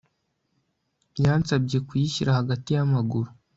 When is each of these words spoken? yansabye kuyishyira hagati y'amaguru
yansabye 1.23 1.77
kuyishyira 1.87 2.37
hagati 2.39 2.69
y'amaguru 2.75 3.29